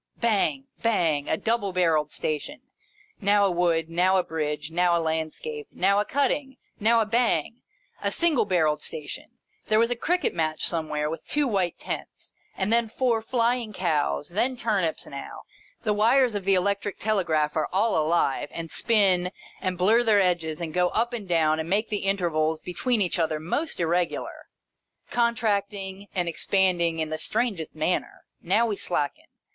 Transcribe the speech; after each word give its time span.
Bang, 0.17 0.65
bang! 0.81 1.29
A 1.29 1.37
double 1.37 1.71
barrelled 1.71 2.11
Station! 2.11 2.61
Now 3.19 3.45
a 3.45 3.51
wood, 3.51 3.87
now 3.87 4.17
a 4.17 4.23
bridge, 4.23 4.71
now 4.71 4.97
a 4.97 4.99
landscape, 4.99 5.67
now 5.71 5.99
a 5.99 6.05
cutting, 6.05 6.57
now 6.79 7.01
a 7.01 7.05
Bang! 7.05 7.61
a 8.01 8.11
single 8.11 8.45
barrelled 8.45 8.81
Station— 8.81 9.29
there 9.67 9.77
was 9.77 9.91
a 9.91 9.95
cricket 9.95 10.33
match 10.33 10.61
somewhere 10.63 11.07
with 11.07 11.27
two 11.27 11.47
white 11.47 11.77
tents, 11.77 12.33
and 12.57 12.73
then 12.73 12.87
four 12.89 13.21
flying 13.21 13.73
cows, 13.73 14.29
then 14.29 14.55
turnips— 14.57 15.05
now, 15.05 15.41
the 15.83 15.93
wires 15.93 16.33
of 16.33 16.45
the 16.45 16.55
electric 16.55 16.97
telegraph 16.97 17.55
are 17.55 17.69
all 17.71 17.95
alive, 17.95 18.49
and 18.51 18.71
spin, 18.71 19.29
and 19.61 19.77
blurr 19.77 20.03
their 20.03 20.19
edges, 20.19 20.59
and 20.59 20.73
go 20.73 20.87
up 20.87 21.13
and 21.13 21.27
down, 21.27 21.59
and 21.59 21.69
make 21.69 21.89
the 21.89 22.05
intervals 22.07 22.59
between 22.61 23.03
each 23.03 23.19
other 23.19 23.39
most 23.39 23.77
irre 23.77 24.09
gular: 24.09 24.45
contracting 25.11 26.07
and 26.15 26.27
expanding 26.27 26.97
in 26.97 27.09
the 27.09 27.19
strangest 27.19 27.75
manner. 27.75 28.23
Now 28.41 28.65
we 28.65 28.75
slacken. 28.77 29.25